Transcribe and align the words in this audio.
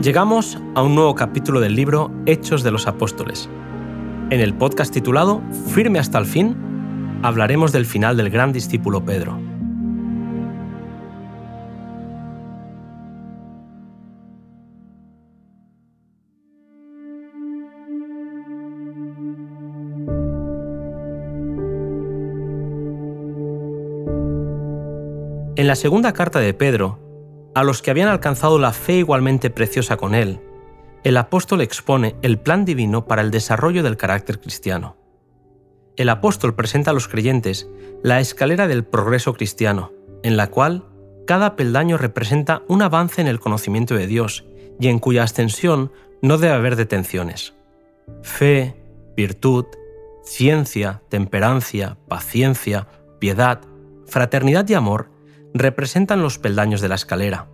Llegamos 0.00 0.56
a 0.76 0.82
un 0.84 0.94
nuevo 0.94 1.16
capítulo 1.16 1.58
del 1.58 1.74
libro 1.74 2.12
Hechos 2.24 2.62
de 2.62 2.70
los 2.70 2.86
Apóstoles. 2.86 3.50
En 4.30 4.40
el 4.40 4.54
podcast 4.54 4.94
titulado 4.94 5.42
Firme 5.74 5.98
hasta 5.98 6.18
el 6.18 6.26
fin, 6.26 6.56
hablaremos 7.24 7.72
del 7.72 7.86
final 7.86 8.16
del 8.16 8.30
gran 8.30 8.52
discípulo 8.52 9.04
Pedro. 9.04 9.40
En 25.56 25.66
la 25.66 25.74
segunda 25.74 26.12
carta 26.12 26.38
de 26.38 26.54
Pedro, 26.54 27.09
a 27.54 27.64
los 27.64 27.82
que 27.82 27.90
habían 27.90 28.08
alcanzado 28.08 28.58
la 28.58 28.72
fe 28.72 28.94
igualmente 28.94 29.50
preciosa 29.50 29.96
con 29.96 30.14
él, 30.14 30.40
el 31.02 31.16
apóstol 31.16 31.62
expone 31.62 32.16
el 32.22 32.38
plan 32.38 32.64
divino 32.64 33.06
para 33.06 33.22
el 33.22 33.30
desarrollo 33.30 33.82
del 33.82 33.96
carácter 33.96 34.40
cristiano. 34.40 34.96
El 35.96 36.08
apóstol 36.08 36.54
presenta 36.54 36.90
a 36.90 36.94
los 36.94 37.08
creyentes 37.08 37.68
la 38.02 38.20
escalera 38.20 38.68
del 38.68 38.84
progreso 38.84 39.34
cristiano, 39.34 39.92
en 40.22 40.36
la 40.36 40.48
cual 40.48 40.84
cada 41.26 41.56
peldaño 41.56 41.96
representa 41.96 42.62
un 42.68 42.82
avance 42.82 43.20
en 43.20 43.26
el 43.28 43.40
conocimiento 43.40 43.94
de 43.94 44.06
Dios 44.06 44.44
y 44.78 44.88
en 44.88 44.98
cuya 44.98 45.22
ascensión 45.22 45.92
no 46.22 46.38
debe 46.38 46.54
haber 46.54 46.76
detenciones. 46.76 47.54
Fe, 48.22 48.76
virtud, 49.16 49.66
ciencia, 50.22 51.02
temperancia, 51.08 51.96
paciencia, 52.08 52.88
piedad, 53.18 53.60
fraternidad 54.06 54.68
y 54.68 54.74
amor 54.74 55.10
representan 55.54 56.22
los 56.22 56.38
peldaños 56.38 56.80
de 56.80 56.88
la 56.88 56.94
escalera. 56.94 57.48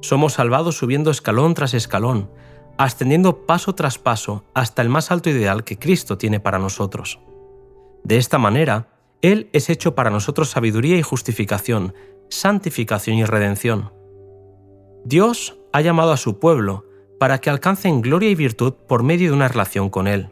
Somos 0.00 0.34
salvados 0.34 0.76
subiendo 0.76 1.10
escalón 1.10 1.54
tras 1.54 1.74
escalón, 1.74 2.30
ascendiendo 2.78 3.44
paso 3.46 3.74
tras 3.74 3.98
paso 3.98 4.44
hasta 4.54 4.82
el 4.82 4.88
más 4.88 5.10
alto 5.10 5.28
ideal 5.28 5.64
que 5.64 5.78
Cristo 5.78 6.16
tiene 6.16 6.40
para 6.40 6.58
nosotros. 6.58 7.20
De 8.04 8.16
esta 8.16 8.38
manera, 8.38 8.88
Él 9.20 9.50
es 9.52 9.68
hecho 9.68 9.94
para 9.94 10.10
nosotros 10.10 10.50
sabiduría 10.50 10.96
y 10.96 11.02
justificación, 11.02 11.94
santificación 12.30 13.18
y 13.18 13.24
redención. 13.24 13.92
Dios 15.04 15.58
ha 15.72 15.80
llamado 15.80 16.12
a 16.12 16.16
su 16.16 16.38
pueblo 16.38 16.86
para 17.18 17.38
que 17.38 17.50
alcancen 17.50 18.00
gloria 18.00 18.30
y 18.30 18.34
virtud 18.34 18.72
por 18.88 19.02
medio 19.02 19.28
de 19.28 19.36
una 19.36 19.48
relación 19.48 19.90
con 19.90 20.06
Él. 20.06 20.30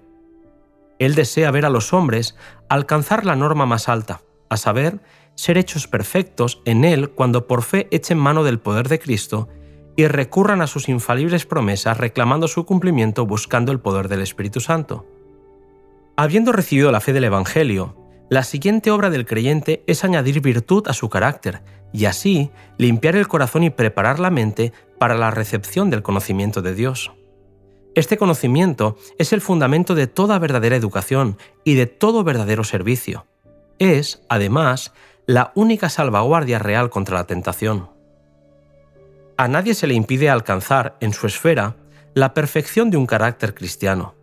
Él 0.99 1.15
desea 1.15 1.51
ver 1.51 1.67
a 1.67 1.71
los 1.71 1.93
hombres 1.93 2.37
alcanzar 2.69 3.25
la 3.25 3.37
norma 3.37 3.67
más 3.67 3.89
alta, 3.89 4.23
a 4.49 4.57
saber, 4.57 5.01
ser 5.39 5.57
hechos 5.57 5.87
perfectos 5.87 6.61
en 6.65 6.85
Él 6.85 7.11
cuando 7.11 7.47
por 7.47 7.63
fe 7.63 7.87
echen 7.93 8.19
mano 8.19 8.43
del 8.43 8.59
poder 8.59 8.89
de 8.89 8.99
Cristo 8.99 9.49
y 9.97 10.09
recurran 10.09 10.61
a 10.63 10.67
sus 10.67 10.89
infalibles 10.89 11.47
promesas 11.47 11.97
reclamando 11.97 12.49
su 12.49 12.67
cumplimiento 12.67 13.25
buscando 13.25 13.71
el 13.71 13.79
poder 13.79 14.09
del 14.09 14.21
Espíritu 14.21 14.59
Santo. 14.59 15.07
Habiendo 16.17 16.51
recibido 16.51 16.91
la 16.91 16.99
fe 16.99 17.13
del 17.13 17.23
Evangelio, 17.23 17.97
la 18.29 18.43
siguiente 18.43 18.91
obra 18.91 19.11
del 19.11 19.27
creyente 19.27 19.85
es 19.87 20.03
añadir 20.03 20.41
virtud 20.41 20.89
a 20.89 20.93
su 20.93 21.09
carácter 21.09 21.63
y 21.93 22.07
así 22.07 22.51
limpiar 22.77 23.15
el 23.15 23.29
corazón 23.29 23.63
y 23.63 23.71
preparar 23.71 24.19
la 24.19 24.31
mente 24.31 24.73
para 24.99 25.15
la 25.15 25.31
recepción 25.31 25.89
del 25.89 26.03
conocimiento 26.03 26.63
de 26.63 26.75
Dios. 26.75 27.13
Este 27.95 28.17
conocimiento 28.17 28.97
es 29.19 29.33
el 29.33 29.41
fundamento 29.41 29.95
de 29.95 30.09
toda 30.09 30.41
verdadera 30.41 30.75
educación 30.75 31.39
y 31.63 31.75
de 31.75 31.87
todo 31.87 32.25
verdadero 32.25 32.65
servicio. 32.65 33.27
Es, 33.79 34.23
además, 34.29 34.93
la 35.29 35.53
única 35.55 35.91
salvaguardia 35.91 36.59
real 36.59 36.89
contra 36.89 37.19
la 37.19 37.27
tentación. 37.27 37.91
A 39.37 39.47
nadie 39.47 39.75
se 39.75 39.87
le 39.87 39.93
impide 39.93 40.31
alcanzar, 40.31 40.97
en 41.01 41.13
su 41.13 41.27
esfera, 41.27 41.77
la 42.15 42.33
perfección 42.33 42.89
de 42.89 42.97
un 42.97 43.05
carácter 43.05 43.55
cristiano. 43.55 44.15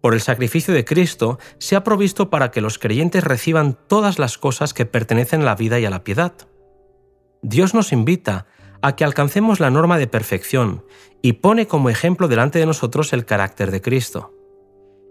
Por 0.00 0.14
el 0.14 0.20
sacrificio 0.20 0.74
de 0.74 0.84
Cristo 0.84 1.38
se 1.58 1.76
ha 1.76 1.84
provisto 1.84 2.28
para 2.28 2.50
que 2.50 2.60
los 2.60 2.80
creyentes 2.80 3.22
reciban 3.22 3.78
todas 3.86 4.18
las 4.18 4.36
cosas 4.36 4.74
que 4.74 4.84
pertenecen 4.84 5.42
a 5.42 5.44
la 5.44 5.54
vida 5.54 5.78
y 5.78 5.84
a 5.84 5.90
la 5.90 6.02
piedad. 6.02 6.32
Dios 7.42 7.72
nos 7.72 7.92
invita 7.92 8.46
a 8.82 8.96
que 8.96 9.04
alcancemos 9.04 9.60
la 9.60 9.70
norma 9.70 9.96
de 9.96 10.08
perfección 10.08 10.84
y 11.22 11.34
pone 11.34 11.68
como 11.68 11.88
ejemplo 11.88 12.26
delante 12.26 12.58
de 12.58 12.66
nosotros 12.66 13.12
el 13.12 13.26
carácter 13.26 13.70
de 13.70 13.80
Cristo. 13.80 14.34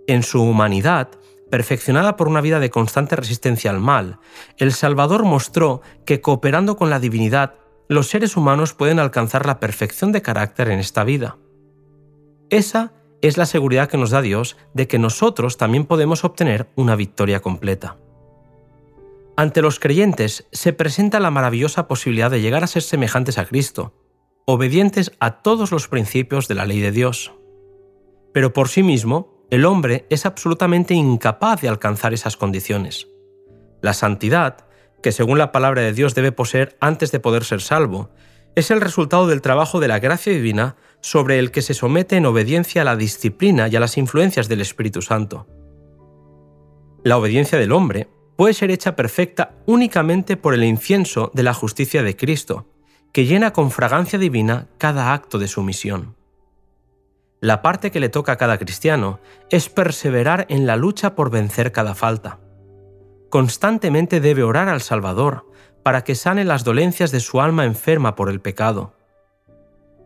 En 0.07 0.23
su 0.23 0.43
humanidad, 0.43 1.07
perfeccionada 1.51 2.17
por 2.17 2.27
una 2.27 2.41
vida 2.41 2.59
de 2.59 2.71
constante 2.71 3.15
resistencia 3.15 3.69
al 3.69 3.79
mal, 3.79 4.17
el 4.57 4.71
Salvador 4.73 5.23
mostró 5.23 5.81
que 6.05 6.21
cooperando 6.21 6.75
con 6.75 6.89
la 6.89 6.99
divinidad, 6.99 7.53
los 7.87 8.07
seres 8.07 8.35
humanos 8.35 8.73
pueden 8.73 8.97
alcanzar 8.97 9.45
la 9.45 9.59
perfección 9.59 10.11
de 10.11 10.23
carácter 10.23 10.69
en 10.69 10.79
esta 10.79 11.03
vida. 11.03 11.37
Esa 12.49 12.93
es 13.21 13.37
la 13.37 13.45
seguridad 13.45 13.87
que 13.87 13.97
nos 13.97 14.09
da 14.09 14.21
Dios 14.21 14.57
de 14.73 14.87
que 14.87 14.97
nosotros 14.97 15.57
también 15.57 15.85
podemos 15.85 16.23
obtener 16.23 16.69
una 16.75 16.95
victoria 16.95 17.39
completa. 17.39 17.97
Ante 19.37 19.61
los 19.61 19.79
creyentes 19.79 20.47
se 20.51 20.73
presenta 20.73 21.19
la 21.19 21.31
maravillosa 21.31 21.87
posibilidad 21.87 22.31
de 22.31 22.41
llegar 22.41 22.63
a 22.63 22.67
ser 22.67 22.81
semejantes 22.81 23.37
a 23.37 23.45
Cristo, 23.45 23.93
obedientes 24.45 25.11
a 25.19 25.41
todos 25.41 25.71
los 25.71 25.87
principios 25.87 26.47
de 26.47 26.55
la 26.55 26.65
ley 26.65 26.79
de 26.79 26.91
Dios. 26.91 27.33
Pero 28.33 28.53
por 28.53 28.69
sí 28.69 28.83
mismo, 28.83 29.30
el 29.51 29.65
hombre 29.65 30.05
es 30.09 30.25
absolutamente 30.25 30.93
incapaz 30.93 31.59
de 31.61 31.67
alcanzar 31.67 32.13
esas 32.13 32.37
condiciones. 32.37 33.09
La 33.81 33.93
santidad, 33.93 34.65
que 35.03 35.11
según 35.11 35.37
la 35.37 35.51
palabra 35.51 35.81
de 35.81 35.91
Dios 35.91 36.15
debe 36.15 36.31
poseer 36.31 36.77
antes 36.79 37.11
de 37.11 37.19
poder 37.19 37.43
ser 37.43 37.61
salvo, 37.61 38.11
es 38.55 38.71
el 38.71 38.79
resultado 38.79 39.27
del 39.27 39.41
trabajo 39.41 39.81
de 39.81 39.89
la 39.89 39.99
gracia 39.99 40.31
divina 40.31 40.77
sobre 41.01 41.37
el 41.37 41.51
que 41.51 41.61
se 41.61 41.73
somete 41.73 42.15
en 42.15 42.25
obediencia 42.25 42.81
a 42.81 42.85
la 42.85 42.95
disciplina 42.95 43.67
y 43.67 43.75
a 43.75 43.81
las 43.81 43.97
influencias 43.97 44.47
del 44.47 44.61
Espíritu 44.61 45.01
Santo. 45.01 45.47
La 47.03 47.17
obediencia 47.17 47.59
del 47.59 47.73
hombre 47.73 48.07
puede 48.37 48.53
ser 48.53 48.71
hecha 48.71 48.95
perfecta 48.95 49.55
únicamente 49.65 50.37
por 50.37 50.53
el 50.53 50.63
incienso 50.63 51.29
de 51.33 51.43
la 51.43 51.53
justicia 51.53 52.03
de 52.03 52.15
Cristo, 52.15 52.67
que 53.11 53.25
llena 53.25 53.51
con 53.51 53.69
fragancia 53.69 54.17
divina 54.17 54.69
cada 54.77 55.13
acto 55.13 55.39
de 55.39 55.49
su 55.49 55.61
misión. 55.61 56.15
La 57.41 57.63
parte 57.63 57.89
que 57.89 57.99
le 57.99 58.09
toca 58.09 58.33
a 58.33 58.37
cada 58.37 58.59
cristiano 58.59 59.19
es 59.49 59.67
perseverar 59.67 60.45
en 60.47 60.67
la 60.67 60.75
lucha 60.75 61.15
por 61.15 61.31
vencer 61.31 61.71
cada 61.71 61.95
falta. 61.95 62.39
Constantemente 63.31 64.21
debe 64.21 64.43
orar 64.43 64.69
al 64.69 64.79
Salvador 64.79 65.47
para 65.81 66.03
que 66.03 66.13
sane 66.13 66.45
las 66.45 66.63
dolencias 66.63 67.09
de 67.09 67.19
su 67.19 67.41
alma 67.41 67.65
enferma 67.65 68.15
por 68.15 68.29
el 68.29 68.41
pecado. 68.41 68.93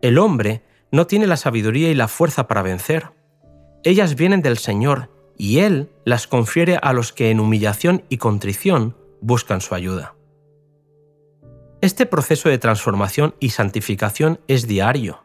El 0.00 0.16
hombre 0.16 0.62
no 0.90 1.06
tiene 1.06 1.26
la 1.26 1.36
sabiduría 1.36 1.90
y 1.90 1.94
la 1.94 2.08
fuerza 2.08 2.48
para 2.48 2.62
vencer. 2.62 3.10
Ellas 3.84 4.14
vienen 4.14 4.40
del 4.40 4.56
Señor 4.56 5.10
y 5.36 5.58
Él 5.58 5.90
las 6.06 6.26
confiere 6.26 6.78
a 6.80 6.94
los 6.94 7.12
que 7.12 7.30
en 7.30 7.40
humillación 7.40 8.04
y 8.08 8.16
contrición 8.16 8.96
buscan 9.20 9.60
su 9.60 9.74
ayuda. 9.74 10.14
Este 11.82 12.06
proceso 12.06 12.48
de 12.48 12.56
transformación 12.56 13.34
y 13.40 13.50
santificación 13.50 14.40
es 14.48 14.66
diario. 14.66 15.22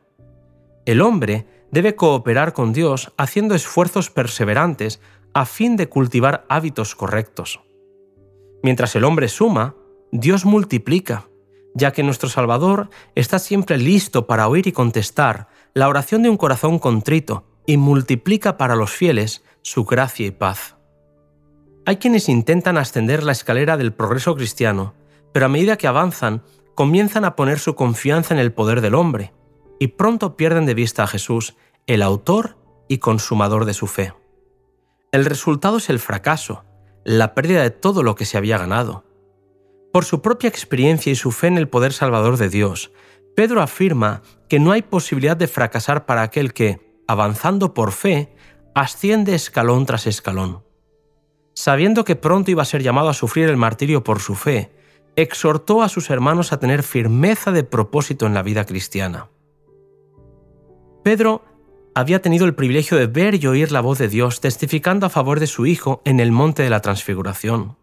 El 0.86 1.00
hombre 1.00 1.46
debe 1.72 1.96
cooperar 1.96 2.54
con 2.54 2.74
Dios 2.74 3.12
haciendo 3.18 3.56
esfuerzos 3.56 4.10
perseverantes 4.10 5.02
a 5.34 5.46
fin 5.46 5.78
de 5.78 5.90
cultivar 5.90 6.46
hábitos 6.50 6.96
correctos. 6.96 7.62
Mientras 8.64 8.96
el 8.96 9.06
hombre 9.06 9.28
suma, 9.28 9.76
Dios 10.12 10.46
multiplica, 10.46 11.28
ya 11.74 11.92
que 11.92 12.04
nuestro 12.04 12.30
Salvador 12.30 12.90
está 13.16 13.40
siempre 13.40 13.78
listo 13.78 14.28
para 14.28 14.48
oír 14.48 14.68
y 14.68 14.72
contestar 14.72 15.48
la 15.74 15.88
oración 15.88 16.22
de 16.22 16.30
un 16.30 16.38
corazón 16.38 16.80
contrito 16.80 17.46
y 17.66 17.78
multiplica 17.78 18.58
para 18.58 18.76
los 18.76 18.92
fieles 18.92 19.44
su 19.62 19.86
gracia 19.86 20.28
y 20.28 20.32
paz. 20.32 20.76
Hay 21.86 21.96
quienes 21.98 22.30
intentan 22.30 22.78
ascender 22.78 23.24
la 23.24 23.32
escalera 23.32 23.78
del 23.78 23.94
progreso 23.94 24.36
cristiano, 24.36 24.94
pero 25.32 25.46
a 25.46 25.50
medida 25.50 25.78
que 25.78 25.88
avanzan, 25.88 26.44
comienzan 26.76 27.26
a 27.26 27.36
poner 27.36 27.60
su 27.60 27.76
confianza 27.76 28.34
en 28.34 28.40
el 28.40 28.52
poder 28.52 28.82
del 28.82 28.96
hombre, 28.96 29.34
y 29.80 29.88
pronto 29.88 30.36
pierden 30.36 30.66
de 30.66 30.76
vista 30.76 31.04
a 31.04 31.08
Jesús, 31.08 31.56
el 31.94 32.04
autor 32.04 32.56
y 32.88 33.00
consumador 33.00 33.66
de 33.66 33.74
su 33.74 33.86
fe. 33.86 34.14
El 35.12 35.26
resultado 35.26 35.76
es 35.76 35.90
el 35.90 36.00
fracaso, 36.00 36.64
la 37.04 37.34
pérdida 37.34 37.64
de 37.64 37.70
todo 37.70 38.02
lo 38.02 38.16
que 38.16 38.24
se 38.24 38.38
había 38.38 38.58
ganado. 38.58 39.04
Por 39.92 40.06
su 40.06 40.22
propia 40.22 40.48
experiencia 40.48 41.12
y 41.12 41.16
su 41.16 41.32
fe 41.32 41.48
en 41.48 41.58
el 41.58 41.68
poder 41.68 41.92
salvador 41.92 42.38
de 42.38 42.48
Dios, 42.48 42.94
Pedro 43.36 43.62
afirma 43.62 44.22
que 44.48 44.58
no 44.58 44.72
hay 44.72 44.84
posibilidad 44.84 45.36
de 45.36 45.50
fracasar 45.50 46.06
para 46.06 46.22
aquel 46.22 46.54
que, 46.54 46.80
avanzando 47.10 47.74
por 47.74 47.92
fe, 47.92 48.34
asciende 48.74 49.36
escalón 49.36 49.86
tras 49.86 50.08
escalón. 50.08 50.64
Sabiendo 51.54 52.06
que 52.06 52.16
pronto 52.16 52.52
iba 52.52 52.62
a 52.62 52.66
ser 52.66 52.84
llamado 52.84 53.10
a 53.10 53.14
sufrir 53.14 53.50
el 53.50 53.58
martirio 53.58 54.02
por 54.02 54.22
su 54.22 54.36
fe, 54.36 54.72
exhortó 55.18 55.82
a 55.82 55.90
sus 55.90 56.10
hermanos 56.10 56.54
a 56.54 56.60
tener 56.60 56.84
firmeza 56.84 57.52
de 57.52 57.66
propósito 57.66 58.28
en 58.28 58.34
la 58.34 58.44
vida 58.44 58.66
cristiana. 58.66 59.28
Pedro 61.04 61.44
había 61.94 62.22
tenido 62.22 62.46
el 62.46 62.56
privilegio 62.56 62.98
de 62.98 63.08
ver 63.08 63.36
y 63.36 63.48
oír 63.48 63.72
la 63.72 63.82
voz 63.82 63.98
de 63.98 64.08
Dios 64.08 64.40
testificando 64.40 65.06
a 65.06 65.10
favor 65.10 65.40
de 65.40 65.48
su 65.48 65.66
Hijo 65.66 66.02
en 66.06 66.20
el 66.20 66.32
monte 66.32 66.64
de 66.64 66.70
la 66.70 66.82
transfiguración. 66.82 67.78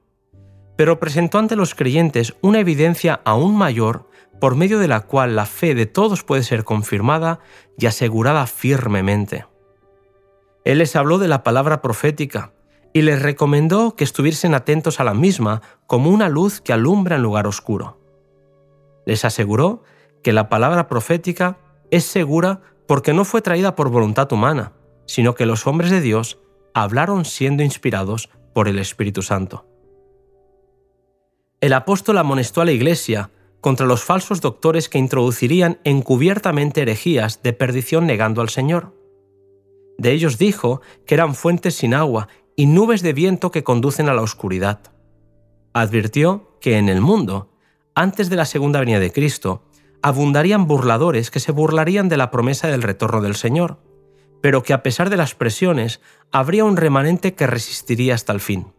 Pero 0.77 0.99
presentó 0.99 1.39
ante 1.39 1.57
los 1.57 1.75
creyentes 1.75 2.35
una 2.41 2.61
evidencia 2.61 3.21
aún 3.25 3.57
mayor 3.57 4.09
por 4.41 4.55
medio 4.55 4.79
de 4.79 4.89
la 4.89 5.01
cual 5.01 5.37
la 5.37 5.47
fe 5.47 5.75
de 5.75 5.87
todos 5.87 6.23
puede 6.23 6.43
ser 6.43 6.65
confirmada 6.65 7.41
y 7.77 7.87
asegurada 7.87 8.47
firmemente. 8.47 9.47
Él 10.65 10.79
les 10.79 10.97
habló 10.97 11.19
de 11.19 11.29
la 11.29 11.43
palabra 11.43 11.83
profética 11.83 12.53
y 12.93 13.03
les 13.03 13.21
recomendó 13.21 13.97
que 13.97 14.05
estuviesen 14.05 14.55
atentos 14.55 15.01
a 15.01 15.05
la 15.05 15.15
misma 15.15 15.63
como 15.87 16.11
una 16.11 16.29
luz 16.29 16.61
que 16.61 16.73
alumbra 16.73 17.17
en 17.17 17.23
lugar 17.23 17.47
oscuro. 17.47 17.99
Les 19.05 19.25
aseguró 19.25 19.83
que 20.23 20.33
la 20.33 20.49
palabra 20.49 20.89
profética 20.89 21.59
es 21.91 22.05
segura 22.05 22.61
porque 22.88 23.12
no 23.12 23.25
fue 23.25 23.43
traída 23.43 23.76
por 23.76 23.90
voluntad 23.90 24.32
humana, 24.32 24.73
sino 25.06 25.35
que 25.35 25.46
los 25.46 25.67
hombres 25.67 25.90
de 25.90 26.00
Dios 26.00 26.38
hablaron 26.75 27.25
siendo 27.26 27.62
inspirados 27.62 28.31
por 28.55 28.67
el 28.67 28.79
Espíritu 28.79 29.23
Santo. 29.23 29.67
El 31.61 31.75
apóstol 31.75 32.19
amonestó 32.19 32.62
a 32.62 32.64
la 32.64 32.73
Iglesia 32.73 33.31
contra 33.61 33.87
los 33.87 34.05
falsos 34.05 34.40
doctores 34.40 34.88
que 34.88 34.99
introducirían 34.99 35.81
encubiertamente 35.85 36.81
herejías 36.81 37.43
de 37.43 37.52
perdición 37.52 38.06
negando 38.06 38.40
al 38.40 38.49
Señor. 38.49 38.94
De 39.99 40.12
ellos 40.12 40.38
dijo 40.38 40.81
que 41.06 41.14
eran 41.14 41.35
fuentes 41.35 41.75
sin 41.75 41.93
agua 41.93 42.29
y 42.56 42.67
nubes 42.67 43.02
de 43.02 43.12
viento 43.12 43.50
que 43.50 43.64
conducen 43.64 44.08
a 44.08 44.14
la 44.14 44.23
oscuridad. 44.23 44.81
Advirtió 45.75 46.56
que 46.61 46.79
en 46.79 46.88
el 46.88 47.00
mundo, 47.00 47.50
antes 47.94 48.31
de 48.31 48.37
la 48.37 48.46
segunda 48.46 48.81
venida 48.81 49.00
de 49.00 49.12
Cristo, 49.12 49.68
abundarían 50.03 50.67
burladores 50.67 51.31
que 51.31 51.41
se 51.41 51.53
burlarían 51.53 52.09
de 52.09 52.17
la 52.17 52.31
promesa 52.31 52.69
del 52.69 52.83
retorno 52.83 53.21
del 53.21 53.35
Señor, 53.35 53.79
pero 54.41 54.62
que 54.62 54.73
a 54.73 54.83
pesar 54.83 55.11
de 55.11 55.17
las 55.17 55.35
presiones, 55.35 56.00
habría 56.31 56.65
un 56.65 56.77
remanente 56.77 57.35
que 57.35 57.47
resistiría 57.47 58.15
hasta 58.15 58.33
el 58.33 58.41
fin. 58.41 58.73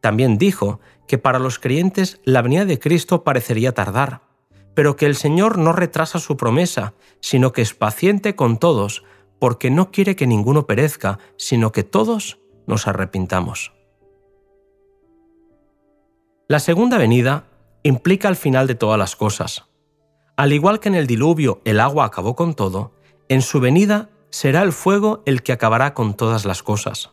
También 0.00 0.38
dijo 0.38 0.80
que 1.06 1.18
para 1.18 1.38
los 1.38 1.58
creyentes 1.58 2.20
la 2.24 2.42
venida 2.42 2.64
de 2.64 2.78
Cristo 2.78 3.24
parecería 3.24 3.72
tardar, 3.72 4.22
pero 4.74 4.96
que 4.96 5.06
el 5.06 5.16
Señor 5.16 5.58
no 5.58 5.72
retrasa 5.72 6.18
su 6.18 6.36
promesa, 6.36 6.94
sino 7.20 7.52
que 7.52 7.62
es 7.62 7.74
paciente 7.74 8.34
con 8.34 8.58
todos, 8.58 9.04
porque 9.38 9.70
no 9.70 9.90
quiere 9.90 10.16
que 10.16 10.26
ninguno 10.26 10.66
perezca, 10.66 11.18
sino 11.36 11.72
que 11.72 11.82
todos 11.82 12.38
nos 12.66 12.86
arrepintamos. 12.86 13.72
La 16.48 16.60
segunda 16.60 16.98
venida 16.98 17.44
implica 17.82 18.28
el 18.28 18.36
final 18.36 18.66
de 18.66 18.74
todas 18.74 18.98
las 18.98 19.16
cosas. 19.16 19.64
Al 20.36 20.52
igual 20.52 20.80
que 20.80 20.88
en 20.88 20.94
el 20.94 21.06
diluvio 21.06 21.62
el 21.64 21.80
agua 21.80 22.04
acabó 22.04 22.36
con 22.36 22.54
todo, 22.54 22.92
en 23.28 23.40
su 23.40 23.58
venida 23.58 24.10
será 24.30 24.62
el 24.62 24.72
fuego 24.72 25.22
el 25.24 25.42
que 25.42 25.52
acabará 25.52 25.94
con 25.94 26.14
todas 26.14 26.44
las 26.44 26.62
cosas. 26.62 27.10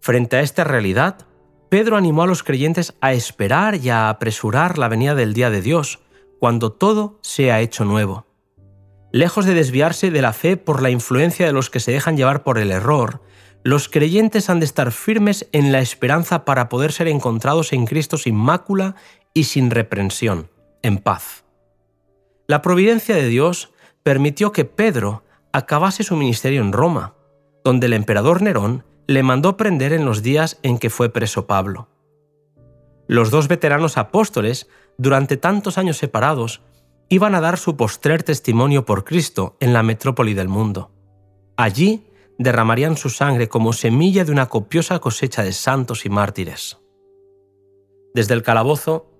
Frente 0.00 0.36
a 0.36 0.40
esta 0.40 0.64
realidad, 0.64 1.26
Pedro 1.68 1.96
animó 1.96 2.24
a 2.24 2.26
los 2.26 2.42
creyentes 2.42 2.94
a 3.00 3.12
esperar 3.12 3.76
y 3.76 3.90
a 3.90 4.08
apresurar 4.08 4.76
la 4.76 4.88
venida 4.88 5.14
del 5.14 5.34
día 5.34 5.50
de 5.50 5.62
Dios, 5.62 6.00
cuando 6.40 6.72
todo 6.72 7.20
sea 7.22 7.60
hecho 7.60 7.84
nuevo. 7.84 8.26
Lejos 9.12 9.46
de 9.46 9.54
desviarse 9.54 10.10
de 10.10 10.22
la 10.22 10.32
fe 10.32 10.56
por 10.56 10.82
la 10.82 10.90
influencia 10.90 11.46
de 11.46 11.52
los 11.52 11.70
que 11.70 11.78
se 11.78 11.92
dejan 11.92 12.16
llevar 12.16 12.42
por 12.42 12.58
el 12.58 12.72
error, 12.72 13.22
los 13.62 13.88
creyentes 13.88 14.50
han 14.50 14.58
de 14.58 14.66
estar 14.66 14.90
firmes 14.90 15.48
en 15.52 15.70
la 15.70 15.78
esperanza 15.78 16.44
para 16.44 16.68
poder 16.68 16.90
ser 16.90 17.06
encontrados 17.06 17.72
en 17.72 17.86
Cristo 17.86 18.16
sin 18.16 18.34
mácula 18.34 18.96
y 19.32 19.44
sin 19.44 19.70
reprensión, 19.70 20.50
en 20.82 20.98
paz. 20.98 21.41
La 22.52 22.60
providencia 22.60 23.14
de 23.14 23.28
Dios 23.28 23.72
permitió 24.02 24.52
que 24.52 24.66
Pedro 24.66 25.22
acabase 25.54 26.02
su 26.02 26.16
ministerio 26.16 26.60
en 26.60 26.74
Roma, 26.74 27.14
donde 27.64 27.86
el 27.86 27.94
emperador 27.94 28.42
Nerón 28.42 28.84
le 29.06 29.22
mandó 29.22 29.56
prender 29.56 29.94
en 29.94 30.04
los 30.04 30.22
días 30.22 30.58
en 30.62 30.76
que 30.76 30.90
fue 30.90 31.08
preso 31.08 31.46
Pablo. 31.46 31.88
Los 33.08 33.30
dos 33.30 33.48
veteranos 33.48 33.96
apóstoles, 33.96 34.68
durante 34.98 35.38
tantos 35.38 35.78
años 35.78 35.96
separados, 35.96 36.60
iban 37.08 37.34
a 37.34 37.40
dar 37.40 37.56
su 37.56 37.74
postrer 37.74 38.22
testimonio 38.22 38.84
por 38.84 39.04
Cristo 39.04 39.56
en 39.58 39.72
la 39.72 39.82
metrópoli 39.82 40.34
del 40.34 40.48
mundo. 40.48 40.90
Allí 41.56 42.06
derramarían 42.38 42.98
su 42.98 43.08
sangre 43.08 43.48
como 43.48 43.72
semilla 43.72 44.26
de 44.26 44.32
una 44.32 44.50
copiosa 44.50 44.98
cosecha 44.98 45.42
de 45.42 45.52
santos 45.52 46.04
y 46.04 46.10
mártires. 46.10 46.76
Desde 48.12 48.34
el 48.34 48.42
calabozo, 48.42 49.10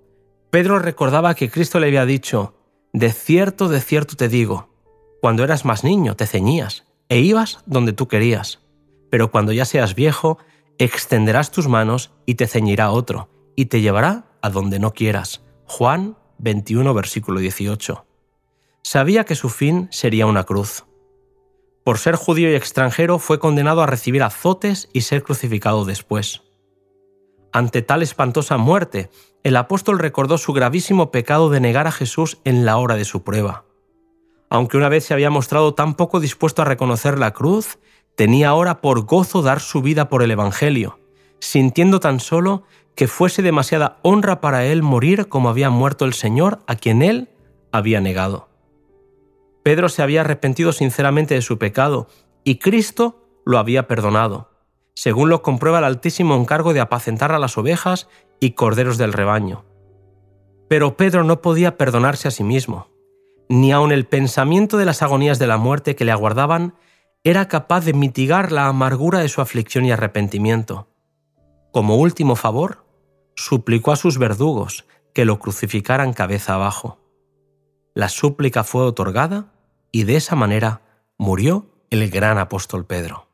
Pedro 0.51 0.79
recordaba 0.81 1.35
que 1.35 1.51
Cristo 1.51 1.81
le 1.81 1.87
había 1.87 2.05
dicho, 2.05 2.59
De 2.93 3.11
cierto, 3.13 3.69
de 3.69 3.81
cierto 3.81 4.17
te 4.17 4.29
digo, 4.29 4.69
cuando 5.21 5.45
eras 5.45 5.65
más 5.65 5.85
niño 5.85 6.17
te 6.17 6.27
ceñías 6.27 6.85
e 7.09 7.21
ibas 7.21 7.61
donde 7.67 7.93
tú 7.93 8.09
querías 8.09 8.63
pero 9.13 9.31
cuando 9.31 9.53
ya 9.53 9.67
seas 9.67 9.95
viejo, 9.95 10.39
extenderás 10.79 11.51
tus 11.51 11.69
manos 11.69 12.13
y 12.25 12.37
te 12.37 12.47
ceñirá 12.47 12.91
otro, 12.91 13.29
y 13.55 13.67
te 13.67 13.83
llevará 13.83 14.25
a 14.41 14.49
donde 14.49 14.79
no 14.79 14.95
quieras. 14.95 15.43
Juan 15.67 16.17
21, 16.39 16.95
versículo 16.95 17.39
18. 17.39 18.07
Sabía 18.83 19.25
que 19.25 19.35
su 19.35 19.51
fin 19.51 19.89
sería 19.91 20.25
una 20.25 20.45
cruz. 20.45 20.87
Por 21.85 21.99
ser 21.99 22.15
judío 22.15 22.51
y 22.51 22.55
extranjero 22.55 23.19
fue 23.19 23.39
condenado 23.39 23.83
a 23.83 23.87
recibir 23.87 24.23
azotes 24.23 24.89
y 24.95 25.03
ser 25.03 25.23
crucificado 25.23 25.85
después. 25.85 26.41
Ante 27.53 27.83
tal 27.83 28.03
espantosa 28.03 28.57
muerte, 28.57 29.11
el 29.43 29.57
apóstol 29.57 29.99
recordó 29.99 30.39
su 30.39 30.55
gravísimo 30.55 31.11
pecado 31.11 31.51
de 31.51 31.61
negar 31.61 31.87
a 31.87 31.93
Jesús 31.93 32.39
en 32.45 32.65
la 32.65 32.79
hora 32.79 32.97
de 32.97 33.05
su 33.05 33.23
prueba. 33.23 33.65
Aunque 34.49 34.77
una 34.77 34.89
vez 34.89 35.05
se 35.05 35.15
había 35.15 35.31
mostrado 35.31 35.75
tan 35.75 35.95
poco 35.95 36.19
dispuesto 36.21 36.63
a 36.63 36.67
reconocer 36.67 37.19
la 37.19 37.33
cruz 37.33 37.79
tenía 38.15 38.49
ahora 38.49 38.81
por 38.81 39.05
gozo 39.05 39.43
dar 39.43 39.61
su 39.61 39.83
vida 39.83 40.09
por 40.09 40.23
el 40.23 40.31
Evangelio, 40.31 40.99
sintiendo 41.41 42.01
tan 42.01 42.21
solo 42.21 42.63
que 42.95 43.09
fuese 43.09 43.43
demasiada 43.43 43.99
honra 44.03 44.41
para 44.41 44.65
él 44.65 44.83
morir 44.83 45.29
como 45.29 45.49
había 45.49 45.71
muerto 45.71 46.05
el 46.05 46.13
Señor 46.13 46.61
a 46.67 46.77
quien 46.77 47.03
él 47.03 47.31
había 47.71 48.01
negado. 48.01 48.49
Pedro 49.63 49.89
se 49.89 50.03
había 50.03 50.23
arrepentido 50.23 50.73
sinceramente 50.73 51.35
de 51.35 51.43
su 51.43 51.59
pecado 51.59 52.09
y 52.45 52.59
Cristo 52.59 53.25
lo 53.45 53.59
había 53.59 53.87
perdonado, 53.87 54.52
según 54.95 55.29
lo 55.31 55.43
comprueba 55.43 55.79
el 55.79 55.85
altísimo 55.85 56.37
encargo 56.37 56.73
de 56.73 56.81
apacentar 56.81 57.33
a 57.33 57.39
las 57.39 57.57
ovejas 57.59 58.09
y 58.41 58.53
corderos 58.53 58.99
del 58.99 59.13
rebaño. 59.13 59.65
Pero 60.69 60.97
Pedro 60.97 61.25
no 61.25 61.43
podía 61.43 61.77
perdonarse 61.77 62.29
a 62.29 62.31
sí 62.31 62.45
mismo, 62.45 62.89
ni 63.49 63.73
aun 63.73 63.93
el 63.93 64.07
pensamiento 64.07 64.79
de 64.79 64.87
las 64.87 65.03
agonías 65.03 65.39
de 65.39 65.47
la 65.47 65.59
muerte 65.59 65.95
que 65.97 66.05
le 66.05 66.13
aguardaban 66.13 66.75
era 67.25 67.49
capaz 67.49 67.85
de 67.85 67.93
mitigar 67.93 68.51
la 68.51 68.67
amargura 68.67 69.21
de 69.21 69.29
su 69.29 69.41
aflicción 69.41 69.85
y 69.85 69.93
arrepentimiento. 69.93 70.89
Como 71.71 71.97
último 71.97 72.37
favor, 72.37 72.85
suplicó 73.35 73.93
a 73.93 73.97
sus 73.97 74.19
verdugos 74.19 74.87
que 75.15 75.25
lo 75.25 75.39
crucificaran 75.39 76.13
cabeza 76.13 76.55
abajo. 76.55 76.99
La 77.95 78.09
súplica 78.09 78.65
fue 78.65 78.83
otorgada 78.83 79.53
y 79.91 80.05
de 80.05 80.17
esa 80.17 80.35
manera 80.35 80.83
murió 81.19 81.67
el 81.91 82.11
gran 82.11 82.39
apóstol 82.39 82.87
Pedro. 82.87 83.32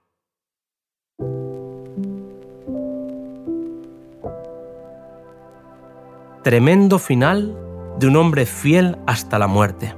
Tremendo 6.42 6.98
final 6.98 7.56
de 7.98 8.06
un 8.06 8.16
hombre 8.16 8.46
fiel 8.46 8.96
hasta 9.06 9.38
la 9.38 9.46
muerte. 9.46 9.94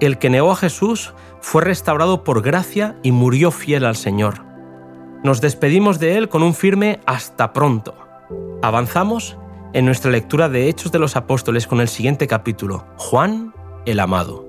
El 0.00 0.18
que 0.18 0.30
negó 0.30 0.52
a 0.52 0.56
Jesús 0.56 1.14
fue 1.40 1.62
restaurado 1.62 2.24
por 2.24 2.42
gracia 2.42 2.96
y 3.02 3.12
murió 3.12 3.50
fiel 3.50 3.84
al 3.84 3.96
Señor. 3.96 4.44
Nos 5.22 5.40
despedimos 5.40 6.00
de 6.00 6.18
Él 6.18 6.28
con 6.28 6.42
un 6.42 6.54
firme 6.54 7.00
hasta 7.06 7.52
pronto. 7.52 7.94
Avanzamos 8.62 9.38
en 9.72 9.84
nuestra 9.86 10.10
lectura 10.10 10.48
de 10.48 10.68
Hechos 10.68 10.92
de 10.92 10.98
los 10.98 11.16
Apóstoles 11.16 11.66
con 11.66 11.80
el 11.80 11.88
siguiente 11.88 12.26
capítulo, 12.26 12.86
Juan 12.96 13.54
el 13.86 14.00
Amado. 14.00 14.43